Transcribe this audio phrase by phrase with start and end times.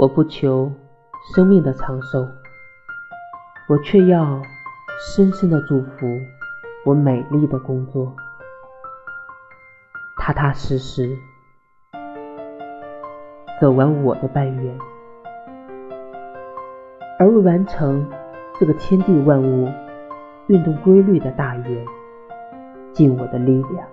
[0.00, 0.72] 我不求
[1.34, 2.26] 生命的长寿，
[3.68, 4.40] 我却要
[4.98, 6.06] 深深的祝福
[6.86, 8.10] 我美丽的工作，
[10.16, 11.14] 踏踏实实
[13.60, 14.78] 走完我的半圆，
[17.18, 18.08] 而未完成
[18.58, 19.68] 这个天地万物
[20.46, 21.84] 运动规律的大圆，
[22.94, 23.86] 尽我的力量。